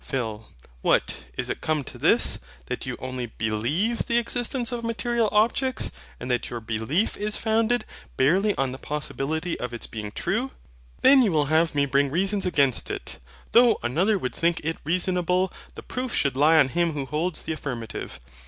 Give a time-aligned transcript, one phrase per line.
[0.03, 0.47] PHIL.
[0.81, 1.25] What!
[1.37, 6.31] Is it come to this, that you only BELIEVE the existence of material objects, and
[6.31, 7.85] that your belief is founded
[8.17, 10.53] barely on the possibility of its being true?
[11.01, 13.19] Then you will have me bring reasons against it:
[13.51, 17.53] though another would think it reasonable the proof should lie on him who holds the
[17.53, 18.19] affirmative.